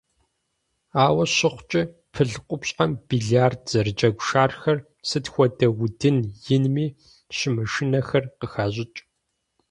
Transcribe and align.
Ауэ 1.05 1.25
щыхъукӀи, 1.35 1.81
пыл 2.13 2.31
къупщхьэм 2.47 2.91
биллиард 3.07 3.61
зэрыджэгу 3.71 4.25
шархэр, 4.27 4.77
сыт 5.07 5.25
хуэдэ 5.31 5.67
удын 5.83 6.17
инми 6.55 6.87
щымышынэхэр, 7.37 8.23
къыхащӀыкӀ. 8.39 8.99